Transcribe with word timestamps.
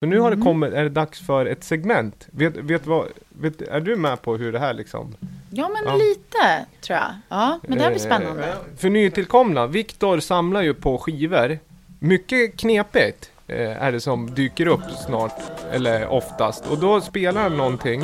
Så 0.00 0.06
nu 0.06 0.18
har 0.20 0.30
det 0.30 0.34
Mm. 0.34 0.44
kommit, 0.46 0.72
är 0.72 0.82
det 0.82 0.88
dags 0.88 1.26
för 1.26 1.46
ett 1.46 1.64
segment. 1.64 2.26
Vet, 2.30 2.56
vet 2.56 2.86
vad, 2.86 3.06
vet, 3.28 3.62
är 3.62 3.80
du 3.80 3.96
med 3.96 4.22
på 4.22 4.36
hur 4.36 4.52
det 4.52 4.58
här 4.58 4.74
liksom? 4.74 5.14
Ja, 5.50 5.68
men 5.68 5.82
Ja. 5.86 5.96
lite 5.96 6.66
tror 6.80 6.98
jag. 6.98 7.10
Ja, 7.28 7.60
men 7.68 7.78
det 7.78 7.84
här 7.84 7.90
blir 7.90 8.00
spännande. 8.00 8.48
Eh, 8.48 8.54
För 8.76 8.90
nytillkomna, 8.90 9.66
Viktor 9.66 10.20
samlar 10.20 10.62
ju 10.62 10.74
på 10.74 10.98
skivor. 10.98 11.58
Mycket 11.98 12.56
knepigt 12.56 13.30
eh, 13.46 13.82
är 13.82 13.92
det 13.92 14.00
som 14.00 14.34
dyker 14.34 14.66
upp 14.66 14.90
snart, 15.06 15.40
eller 15.72 16.06
oftast. 16.08 16.66
Och 16.66 16.78
då 16.78 17.00
spelar 17.00 17.42
han 17.42 17.56
någonting. 17.56 18.02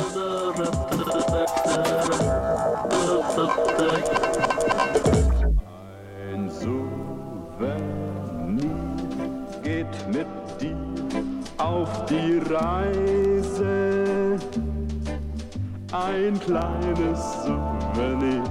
Reise. 12.50 14.36
Ein 15.92 16.38
kleines 16.38 17.44
Souvenir 17.44 18.42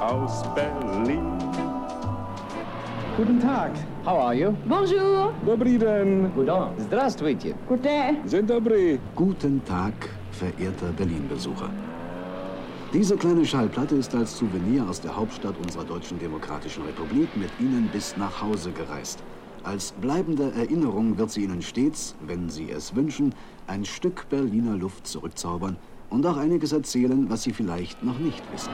aus 0.00 0.42
Berlin. 0.54 1.38
Guten 3.16 3.40
Tag. 3.40 3.72
How 4.06 4.18
are 4.18 4.34
you? 4.34 4.54
Bonjour. 4.66 5.32
Dobrý 5.44 5.78
den. 5.78 6.30
Guten. 6.34 6.70
Здравствуйте. 6.78 7.54
Sind 8.24 8.48
dobrý. 8.48 8.98
Guten 9.14 9.62
Tag, 9.64 9.92
verehrter 10.30 10.92
Berlin-Besucher. 10.96 11.68
Diese 12.92 13.16
kleine 13.16 13.44
Schallplatte 13.44 13.96
ist 13.96 14.14
als 14.14 14.38
Souvenir 14.38 14.88
aus 14.88 15.00
der 15.00 15.14
Hauptstadt 15.14 15.54
unserer 15.62 15.84
Deutschen 15.84 16.18
Demokratischen 16.18 16.84
Republik 16.84 17.28
mit 17.36 17.50
Ihnen 17.60 17.88
bis 17.92 18.16
nach 18.16 18.40
Hause 18.40 18.72
gereist. 18.72 19.22
Als 19.63 19.93
bleibende 19.93 20.51
Erinnerung 20.51 21.17
wird 21.17 21.31
sie 21.31 21.43
Ihnen 21.43 21.61
stets, 21.61 22.15
wenn 22.27 22.49
Sie 22.49 22.69
es 22.69 22.95
wünschen, 22.95 23.33
ein 23.67 23.85
Stück 23.85 24.27
Berliner 24.29 24.75
Luft 24.75 25.07
zurückzaubern 25.07 25.77
und 26.09 26.25
auch 26.25 26.37
einiges 26.37 26.73
erzählen, 26.73 27.29
was 27.29 27.43
Sie 27.43 27.53
vielleicht 27.53 28.03
noch 28.03 28.19
nicht 28.19 28.43
wissen. 28.51 28.73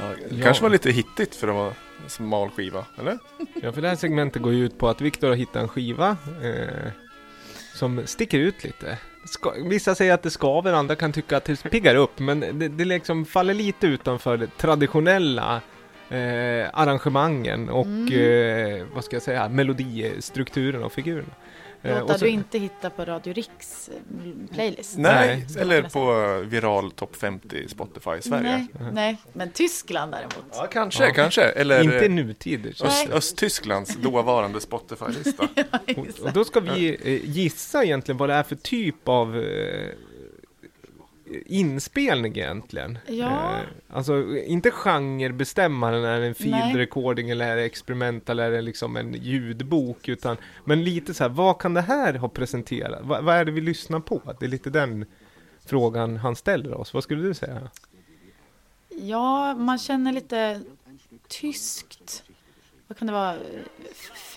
Ja, 0.00 0.42
kanske 0.42 0.62
var 0.62 0.70
lite 0.70 0.90
hittigt 0.90 1.34
för 1.34 1.48
att 1.48 1.54
vara 1.54 1.74
en 2.04 2.08
smal 2.08 2.50
skiva, 2.50 2.86
eller? 2.98 3.18
Ja, 3.62 3.72
för 3.72 3.82
det 3.82 3.88
här 3.88 3.96
segmentet 3.96 4.42
går 4.42 4.52
ju 4.52 4.64
ut 4.64 4.78
på 4.78 4.88
att 4.88 5.00
Viktor 5.00 5.28
har 5.28 5.34
hittat 5.34 5.62
en 5.62 5.68
skiva 5.68 6.16
eh, 6.42 6.92
som 7.82 8.06
sticker 8.06 8.38
ut 8.38 8.64
lite. 8.64 8.98
Ska, 9.24 9.50
vissa 9.50 9.94
säger 9.94 10.14
att 10.14 10.22
det 10.22 10.30
skaver, 10.30 10.72
andra 10.72 10.96
kan 10.96 11.12
tycka 11.12 11.36
att 11.36 11.44
det 11.44 11.70
piggar 11.70 11.94
upp, 11.94 12.18
men 12.18 12.40
det, 12.40 12.68
det 12.68 12.84
liksom 12.84 13.24
faller 13.24 13.54
lite 13.54 13.86
utanför 13.86 14.36
det 14.36 14.46
traditionella 14.56 15.60
eh, 16.08 16.66
arrangemangen 16.72 17.68
och 17.68 18.12
eh, 18.12 18.86
vad 18.94 19.04
ska 19.04 19.16
jag 19.16 19.22
säga, 19.22 19.48
melodistrukturen 19.48 20.82
och 20.82 20.92
figurerna. 20.92 21.34
Eh, 21.84 22.00
Låtar 22.00 22.18
så- 22.18 22.24
du 22.24 22.30
inte 22.30 22.58
hittar 22.58 22.90
på 22.90 23.04
Radio 23.04 23.32
Riks 23.32 23.88
eh, 23.88 24.54
playlist. 24.54 24.98
Nej, 24.98 25.46
eller 25.58 25.82
på 25.82 26.38
viral 26.48 26.90
topp 26.90 27.16
50 27.16 27.68
Spotify 27.68 28.10
i 28.18 28.22
Sverige. 28.22 28.42
Nej, 28.42 28.90
nej, 28.92 29.16
men 29.32 29.50
Tyskland 29.50 30.12
däremot. 30.12 30.34
Ja, 30.52 30.66
kanske, 30.72 31.10
kanske. 31.10 31.42
Eller 31.42 31.82
Inte 31.82 32.04
eh, 32.04 32.10
nutid. 32.10 32.66
Öst. 32.84 33.08
Östtysklands 33.10 33.96
dåvarande 33.96 34.60
Spotify-lista. 34.60 35.48
Och, 35.96 36.06
och 36.26 36.32
då 36.32 36.44
ska 36.44 36.60
vi 36.60 36.98
eh, 37.04 37.30
gissa 37.30 37.84
egentligen 37.84 38.16
vad 38.18 38.28
det 38.28 38.34
är 38.34 38.42
för 38.42 38.56
typ 38.56 39.08
av 39.08 39.36
eh, 39.38 39.88
inspelning 41.46 42.32
egentligen. 42.38 42.98
Ja. 43.06 43.56
Eh, 43.58 43.96
alltså 43.96 44.36
inte 44.36 44.70
genrebestämmaren, 44.70 46.04
är 46.04 46.20
det 46.20 46.26
en 46.26 46.34
field 46.34 46.50
Nej. 46.50 46.76
recording 46.76 47.30
eller 47.30 47.48
är 47.48 47.56
det 47.56 47.64
experimental 47.64 48.38
eller 48.38 48.50
är 48.50 48.56
det 48.56 48.62
liksom 48.62 48.96
en 48.96 49.14
ljudbok 49.14 50.08
utan 50.08 50.36
men 50.64 50.84
lite 50.84 51.14
så 51.14 51.24
här, 51.24 51.28
vad 51.28 51.58
kan 51.58 51.74
det 51.74 51.80
här 51.80 52.14
ha 52.14 52.28
presenterat? 52.28 53.04
Va, 53.04 53.20
vad 53.20 53.36
är 53.36 53.44
det 53.44 53.52
vi 53.52 53.60
lyssnar 53.60 54.00
på? 54.00 54.20
Det 54.40 54.46
är 54.46 54.50
lite 54.50 54.70
den 54.70 55.06
frågan 55.66 56.16
han 56.16 56.36
ställer 56.36 56.74
oss. 56.74 56.94
Vad 56.94 57.04
skulle 57.04 57.22
du 57.22 57.34
säga? 57.34 57.70
Ja, 58.88 59.54
man 59.54 59.78
känner 59.78 60.12
lite 60.12 60.60
tyskt. 61.28 62.24
Vad 62.86 62.98
kan 62.98 63.06
det 63.06 63.12
vara? 63.12 63.36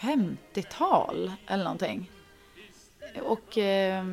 50-tal 0.02 1.32
eller 1.48 1.64
någonting. 1.64 2.12
Och 3.24 3.58
eh, 3.58 4.04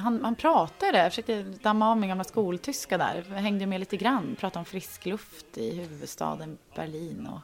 han, 0.00 0.20
han 0.24 0.34
pratade, 0.34 0.98
jag 0.98 1.12
försökte 1.12 1.42
damma 1.42 1.90
av 1.90 1.96
min 1.96 2.08
gamla 2.08 2.24
skoltyska 2.24 2.98
där. 2.98 3.24
Jag 3.28 3.36
hängde 3.36 3.66
med 3.66 3.80
lite 3.80 3.96
grann, 3.96 4.36
pratade 4.40 4.58
om 4.58 4.64
frisk 4.64 5.06
luft 5.06 5.58
i 5.58 5.74
huvudstaden 5.80 6.58
Berlin. 6.76 7.28
Och 7.32 7.40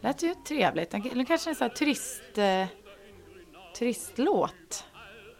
det 0.00 0.06
lät 0.08 0.22
ju 0.22 0.34
trevligt. 0.48 0.94
Eller 0.94 1.24
kanske 1.24 1.50
en 1.50 1.56
sån 1.56 1.68
här 1.68 1.74
turist, 1.76 2.38
eh, 2.38 2.66
turistlåt. 3.78 4.84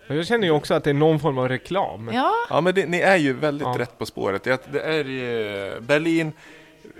Jag 0.09 0.27
känner 0.27 0.45
ju 0.47 0.51
också 0.53 0.75
att 0.75 0.85
det 0.85 0.91
är 0.91 0.95
någon 0.95 1.21
form 1.21 1.39
av 1.39 1.49
reklam. 1.49 2.11
Ja, 2.13 2.33
Ja, 2.51 2.61
men 2.61 2.75
det, 2.75 2.87
ni 2.87 2.99
är 3.01 3.17
ju 3.17 3.33
väldigt 3.33 3.67
Ja. 3.69 3.75
rätt 3.79 3.99
på 3.99 4.07
spåret. 4.07 4.43
Det, 4.45 4.73
det 4.73 4.81
är 4.81 5.05
ju 5.05 5.81
Berlin, 5.81 6.33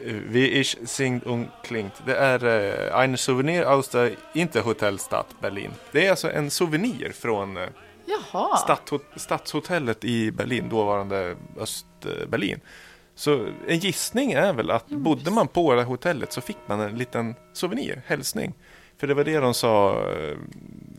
wie 0.05 0.47
ich 0.47 0.77
singt 0.85 1.27
und 1.27 1.49
klingt. 1.63 1.93
Det 2.07 2.17
är 2.17 2.45
eh, 2.45 2.95
ein 2.95 3.17
Souvenir 3.17 3.67
aus 3.73 3.89
der 3.89 4.11
Interhotelstadt 4.35 5.41
Berlin. 5.41 5.71
Det 5.93 6.07
är 6.07 6.11
alltså 6.11 6.31
en 6.31 6.51
souvenir 6.51 7.13
från 7.13 7.57
eh, 7.57 7.69
jaha. 8.07 8.57
Stadshot 8.57 9.05
Stadshotellet 9.17 10.05
i 10.05 10.31
Berlin, 10.31 10.69
dåvarande 10.69 11.37
Östberlin. 11.59 12.61
Så 13.15 13.47
en 13.67 13.79
gissning 13.79 14.33
är 14.33 14.53
väl 14.53 14.71
att 14.71 14.89
bodde 14.89 15.31
man 15.31 15.49
på 15.49 15.75
det 15.75 15.81
här 15.81 15.87
hotellet 15.89 16.33
så 16.33 16.41
fick 16.41 16.59
man 16.67 16.81
en 16.81 16.99
liten 16.99 17.35
souvenir, 17.53 18.03
hälsning. 18.07 18.55
För 18.99 19.07
det 19.07 19.15
var 19.15 19.25
det 19.25 19.39
de 19.39 19.55
sa, 19.55 19.93
eh, 20.11 20.37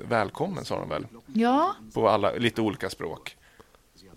välkommen 0.10 0.66
sa 0.66 0.80
de 0.80 0.90
väl, 0.90 1.08
Ja, 1.28 1.76
på 1.94 2.10
alla, 2.10 2.32
lite 2.32 2.62
olika 2.62 2.90
språk. 2.90 3.38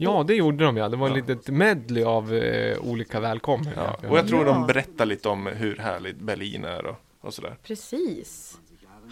Ja, 0.02 0.22
det 0.22 0.34
gjorde 0.34 0.64
de 0.64 0.76
ja. 0.76 0.88
Det 0.88 0.96
var 0.96 1.08
ett 1.10 1.28
litet 1.28 1.48
medley 1.48 2.04
av 2.04 2.34
eh, 2.34 2.78
olika 2.78 3.20
välkommen. 3.20 3.68
Ja. 3.76 3.96
Och 4.08 4.18
jag 4.18 4.28
tror 4.28 4.46
Ja. 4.46 4.52
de 4.52 4.66
berättar 4.66 5.06
lite 5.06 5.28
om 5.28 5.46
hur 5.46 5.76
härligt 5.76 6.18
Berlin 6.18 6.64
är 6.64 6.86
och, 6.86 6.96
och 7.20 7.34
sådär. 7.34 7.56
precis. 7.62 8.58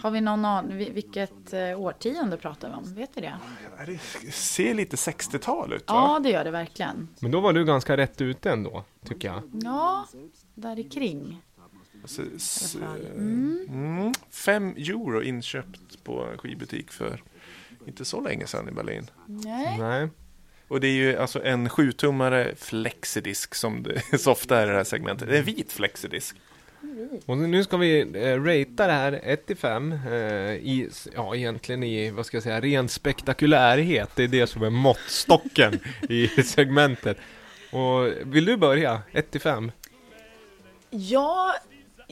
Har 0.01 0.11
vi 0.11 0.21
någon 0.21 0.45
aning, 0.45 0.77
vi- 0.77 0.89
vilket 0.89 1.53
eh, 1.53 1.79
årtionde 1.81 2.37
pratar 2.37 2.69
vi 2.69 2.75
om? 2.75 2.95
Vet 2.95 3.09
vi 3.17 3.21
det? 3.21 3.33
Det 4.21 4.31
ser 4.31 4.73
lite 4.73 4.95
60-tal 4.95 5.73
ut 5.73 5.79
va? 5.89 5.95
Ja, 5.95 6.19
det 6.23 6.29
gör 6.29 6.43
det 6.43 6.51
verkligen. 6.51 7.07
Men 7.19 7.31
då 7.31 7.39
var 7.39 7.53
du 7.53 7.65
ganska 7.65 7.97
rätt 7.97 8.21
ute 8.21 8.51
ändå, 8.51 8.83
tycker 9.05 9.27
jag. 9.27 9.41
Ja, 9.63 10.05
där 10.55 10.79
i 10.79 10.83
kring. 10.83 11.41
Så, 12.05 12.21
s- 12.35 12.75
I 12.79 12.83
alla 12.83 12.87
fall. 12.93 13.05
mm, 13.15 14.13
fem 14.29 14.69
euro 14.77 15.21
inköpt 15.23 16.03
på 16.03 16.27
skivbutik 16.37 16.91
för 16.91 17.23
inte 17.85 18.05
så 18.05 18.21
länge 18.21 18.47
sedan 18.47 18.69
i 18.69 18.71
Berlin. 18.71 19.07
Nej. 19.25 19.77
Nej. 19.79 20.09
Och 20.71 20.79
det 20.79 20.87
är 20.87 20.91
ju 20.91 21.17
alltså 21.17 21.43
en 21.43 21.69
7-tummare 21.69 22.55
flexidisk 22.55 23.55
som 23.55 23.83
det 23.83 24.17
så 24.19 24.31
ofta 24.31 24.59
är 24.59 24.67
i 24.67 24.69
det 24.69 24.75
här 24.75 24.83
segmentet. 24.83 25.27
Det 25.27 25.35
är 25.35 25.39
en 25.39 25.45
vit 25.45 25.71
flexidisk. 25.71 26.35
Och 27.25 27.37
nu 27.37 27.63
ska 27.63 27.77
vi 27.77 27.99
eh, 27.99 28.43
ratea 28.43 28.87
det 28.87 28.93
här 28.93 29.19
1 29.23 29.45
till 29.45 29.57
5 29.57 29.91
eh, 29.91 30.11
i, 30.53 30.89
ja 31.15 31.35
egentligen 31.35 31.83
i, 31.83 32.11
vad 32.11 32.25
ska 32.25 32.37
jag 32.37 32.43
säga, 32.43 32.61
ren 32.61 32.89
spektakulärhet. 32.89 34.09
Det 34.15 34.23
är 34.23 34.27
det 34.27 34.47
som 34.47 34.63
är 34.63 34.69
måttstocken 34.69 35.79
i 36.09 36.27
segmentet. 36.43 37.17
Och 37.71 38.07
vill 38.25 38.45
du 38.45 38.57
börja? 38.57 39.01
1 39.11 39.31
till 39.31 39.41
5? 39.41 39.71
Ja, 40.89 41.55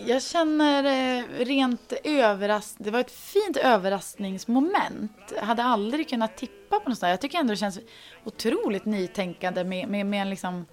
jag 0.08 0.24
känner 0.24 0.84
eh, 0.84 1.46
rent 1.46 1.94
överras... 2.04 2.76
Det 2.78 2.92
var 2.92 3.00
ett 3.00 3.12
fint 3.12 3.58
överraskningsmoment. 3.58 5.34
Jag 5.36 5.42
hade 5.42 5.64
aldrig 5.64 6.10
kunnat 6.10 6.38
tippa 6.38 6.80
på 6.80 6.90
något 6.90 7.00
sånt. 7.00 7.10
Jag 7.10 7.22
tycker 7.22 7.38
ändå 7.38 7.54
det 7.54 7.58
känns 7.58 7.80
otroligt 8.24 8.86
nytänkande 8.86 9.64
med, 9.64 9.90
med, 9.90 10.06
med 10.06 10.22
en 10.22 10.30
liksom 10.30 10.66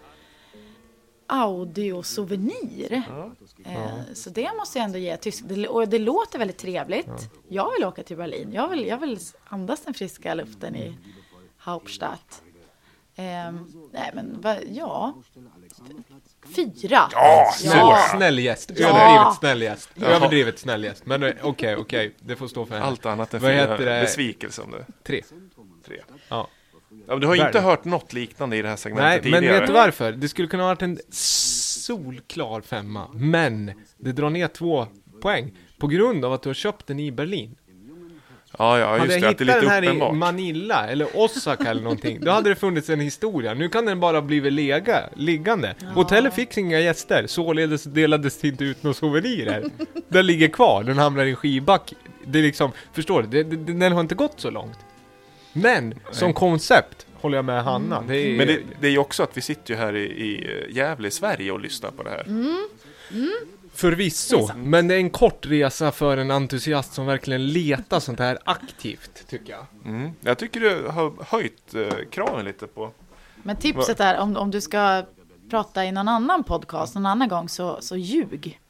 audiosouvenir. 1.27 3.03
Eh, 3.65 4.15
så 4.15 4.31
det 4.31 4.51
måste 4.57 4.79
jag 4.79 4.85
ändå 4.85 4.99
ge 4.99 5.17
tysk. 5.17 5.45
Det, 5.49 5.69
och 5.69 5.89
det 5.89 5.99
låter 5.99 6.39
väldigt 6.39 6.59
trevligt. 6.59 7.31
Jag 7.49 7.73
vill 7.73 7.85
åka 7.85 8.03
till 8.03 8.17
Berlin. 8.17 8.53
Jag 8.53 8.69
vill, 8.69 8.87
jag 8.87 8.99
vill 8.99 9.19
andas 9.49 9.81
den 9.81 9.95
friska 9.95 10.35
luften 10.35 10.77
i 10.77 10.99
Hauptstadt. 11.59 12.43
Eh, 13.19 13.25
nej 13.93 14.11
men 14.15 14.41
va, 14.41 14.57
ja. 14.71 15.15
Fyra. 16.57 17.09
Ja, 17.13 17.53
Ja. 17.65 17.99
Snäll 18.17 18.39
gäst, 18.39 18.71
Ja. 18.77 18.89
överdrivet 18.89 19.35
snäll 19.39 19.63
gäst. 19.63 19.91
Överdrivet 20.03 20.59
snäll 20.59 20.85
gäst. 20.85 21.07
Men 21.07 21.23
eh, 21.23 21.33
okej, 21.43 21.77
okej, 21.77 22.15
det 22.21 22.37
får 22.37 22.49
stå 22.49 22.67
för 22.67 22.75
henne. 22.75 22.87
Allt 22.87 23.07
annat 23.07 23.35
än 23.35 23.41
Vad 23.43 23.51
fyra 23.53 23.61
heter 23.61 23.87
det? 23.87 24.01
besvikelse 24.01 24.63
om 24.63 24.71
det. 24.71 24.87
Tre. 25.03 25.23
Tre. 25.87 26.01
Ja. 26.29 26.49
Ja, 26.91 27.13
men 27.13 27.21
du 27.21 27.27
har 27.27 27.35
ju 27.35 27.41
inte 27.41 27.47
Världen. 27.53 27.65
hört 27.65 27.85
något 27.85 28.13
liknande 28.13 28.57
i 28.57 28.63
det 28.63 28.69
här 28.69 28.77
segmentet 28.77 29.23
Nej, 29.25 29.31
men 29.33 29.41
tidigare. 29.41 29.61
vet 29.61 29.67
du 29.67 29.73
varför? 29.73 30.13
Det 30.13 30.29
skulle 30.29 30.49
kunna 30.49 30.63
ha 30.63 30.69
varit 30.69 30.83
en 30.83 30.99
solklar 31.11 32.61
femma, 32.61 33.09
men 33.15 33.73
det 33.97 34.13
drar 34.13 34.31
ner 34.31 34.49
två 34.49 34.87
poäng 35.23 35.53
på 35.79 35.87
grund 35.87 36.25
av 36.25 36.33
att 36.33 36.43
du 36.43 36.49
har 36.49 36.55
köpt 36.55 36.87
den 36.87 37.01
i 37.01 37.13
Berlin. 37.13 37.57
Ja, 38.59 38.79
ja, 38.79 38.87
hade 38.87 39.05
just 39.05 39.15
jag 39.15 39.23
det. 39.23 39.29
Att 39.29 39.39
det 39.39 39.45
hittat 39.45 39.57
är 39.57 39.81
den 39.81 39.85
lite 39.85 40.01
här 40.01 40.13
i. 40.13 40.13
Manila 40.13 40.89
eller 40.89 41.09
Osaka 41.15 41.71
eller 41.71 41.83
någonting, 41.83 42.21
då 42.21 42.31
hade 42.31 42.49
det 42.49 42.57
funnits 42.57 42.91
en 42.91 43.01
historia. 43.01 43.55
Nu 43.55 43.69
kan 43.69 43.87
den 43.87 44.01
bara 44.01 44.23
blivit 44.23 44.53
lega, 44.53 45.03
liggande. 45.17 45.75
Hotellet 45.95 46.35
fick 46.35 46.57
inga 46.57 46.81
gäster, 46.81 47.27
således 47.27 47.85
delades 47.85 48.41
det 48.41 48.49
inte 48.49 48.65
ut 48.65 48.83
några 48.83 48.95
souvenirer. 48.95 49.65
Den 50.09 50.27
ligger 50.27 50.49
kvar, 50.49 50.85
den 50.85 50.99
hamnar 50.99 51.25
i 51.25 51.31
en 51.31 51.37
skivback. 51.37 51.95
Det 52.25 52.39
är 52.39 52.43
liksom, 52.43 52.73
förstår 52.93 53.23
du? 53.23 53.29
Det, 53.29 53.57
det, 53.57 53.73
den 53.73 53.93
har 53.93 54.01
inte 54.01 54.15
gått 54.15 54.41
så 54.41 54.51
långt. 54.51 54.79
Men, 55.53 55.95
som 56.11 56.33
koncept, 56.33 57.07
håller 57.15 57.39
jag 57.39 57.45
med 57.45 57.65
Hanna. 57.65 58.03
Det 58.09 58.17
är, 58.17 58.37
Men 58.37 58.47
det, 58.47 58.61
det 58.81 58.87
är 58.87 58.91
ju 58.91 58.99
också 58.99 59.23
att 59.23 59.37
vi 59.37 59.41
sitter 59.41 59.75
ju 59.75 59.81
här 59.81 59.97
i, 59.97 60.05
i 60.05 60.47
Gävle 60.71 61.11
Sverige 61.11 61.53
och 61.53 61.61
lyssnar 61.61 61.91
på 61.91 62.03
det 62.03 62.11
här. 62.11 62.27
Förvisso, 63.77 64.51
men 64.57 64.89
det 64.89 64.95
är 64.95 64.99
en 64.99 65.11
kort 65.11 65.47
resa 65.47 65.93
för 65.93 66.17
en 66.17 66.31
entusiast 66.31 66.93
som 66.93 67.07
verkligen 67.07 67.47
letar 67.47 68.01
sånt 68.01 68.19
här 68.19 68.39
aktivt, 68.45 69.29
tycker 69.29 69.53
jag. 69.53 69.67
Mm. 69.85 70.11
Jag 70.21 70.39
tycker 70.39 70.61
du 70.61 70.89
har 70.89 71.13
höjt 71.25 71.75
eh, 71.75 71.89
kraven 72.11 72.45
lite 72.45 72.67
på... 72.67 72.91
Men 73.43 73.57
tipset 73.57 74.01
är 74.01 74.19
om, 74.19 74.37
om 74.37 74.51
du 74.51 74.61
ska 74.61 75.03
prata 75.51 75.85
i 75.85 75.93
någon 75.93 76.09
annan 76.09 76.45
podcast 76.45 76.95
någon 76.95 77.07
annan 77.07 77.29
gång 77.29 77.49
så, 77.49 77.79
så 77.81 77.97
ljug. 77.97 78.61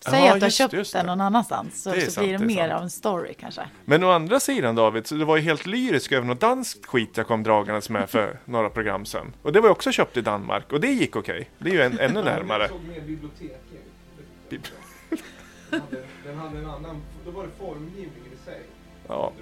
Säg 0.00 0.24
Ja, 0.24 0.32
att 0.32 0.40
du 0.40 0.44
har 0.44 0.50
köpt 0.50 0.74
just 0.74 0.92
den 0.92 1.06
någon 1.06 1.20
annanstans 1.20 1.82
så, 1.82 1.90
Det 1.90 2.00
så 2.00 2.10
sant, 2.10 2.24
blir 2.24 2.32
det, 2.32 2.38
det 2.38 2.46
mer 2.46 2.68
sant. 2.68 2.72
av 2.72 2.82
en 2.82 2.90
story 2.90 3.34
kanske. 3.34 3.62
Men 3.84 4.04
å 4.04 4.10
andra 4.10 4.40
sidan 4.40 4.74
David, 4.74 5.06
så 5.06 5.14
det 5.14 5.24
var 5.24 5.36
ju 5.36 5.42
helt 5.42 5.66
lyrisk 5.66 6.12
över 6.12 6.26
något 6.26 6.40
danskt 6.40 6.86
skit 6.86 7.10
jag 7.14 7.26
kom 7.26 7.42
dragandes 7.42 7.90
med 7.90 8.10
för 8.10 8.38
några 8.44 8.70
program 8.70 9.04
sedan. 9.04 9.32
Och 9.42 9.52
det 9.52 9.60
var 9.60 9.68
ju 9.68 9.72
också 9.72 9.92
köpt 9.92 10.16
i 10.16 10.20
Danmark 10.20 10.72
och 10.72 10.80
det 10.80 10.92
gick 10.92 11.16
okej. 11.16 11.50
Det 11.58 11.70
är 11.70 11.74
ju 11.74 11.82
en, 11.82 11.98
ännu 11.98 12.22
närmare. 12.22 12.70
Bib- 14.48 14.66
Den 16.24 16.36
hade 16.38 16.58
en 16.58 16.66
annan, 16.66 17.02
då 17.24 17.30
var 17.30 17.42
det 17.42 17.50
formgivningen 17.58 18.32
i 18.32 18.44
sig. 18.44 18.62
Ja. 19.08 19.32